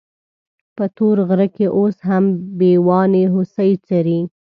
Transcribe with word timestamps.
په 0.75 0.85
تور 0.95 1.17
غره 1.27 1.47
کې 1.55 1.65
اوس 1.77 1.95
هم 2.09 2.23
بېواني 2.59 3.23
هوسۍ 3.33 3.71
څري. 3.87 4.19